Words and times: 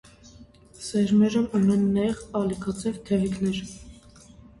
Սերմերն 0.85 1.43
ունեն 1.59 1.83
նեղ, 1.97 2.21
ալիքաձև 2.39 2.97
թևիկներ։ 3.11 3.61